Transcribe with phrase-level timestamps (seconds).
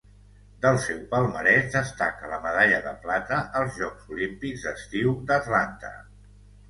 [0.61, 5.97] Del seu palmarès destaca la medalla de plata als Jocs Olímpics d'estiu d'Atlanta.